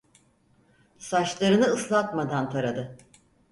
Saçlarını 0.97 1.65
ıslatmadan 1.65 2.49
taradı. 2.49 2.97